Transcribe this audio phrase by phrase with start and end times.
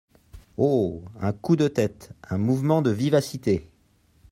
[0.57, 1.03] Oh!
[1.19, 3.69] un coup de tête, un mouvement de vivacité!